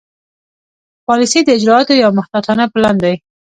پالیسي 1.05 1.39
د 1.43 1.49
اجرااتو 1.57 1.93
یو 2.03 2.09
محتاطانه 2.17 2.65
پلان 2.73 2.95
دی. 3.03 3.13